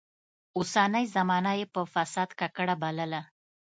[0.57, 3.21] اوسنۍ زمانه يې په فساد ککړه بلله.